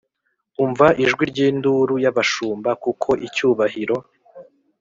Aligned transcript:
Umva 0.63 0.87
ijwi 1.03 1.23
ry 1.31 1.39
induru 1.47 1.95
y 2.03 2.07
abashumba 2.11 2.69
kuko 2.83 3.09
icyubahiro 3.27 3.97